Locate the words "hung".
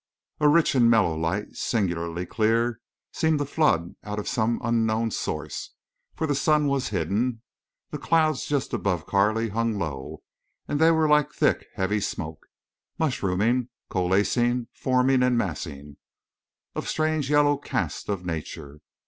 9.49-9.77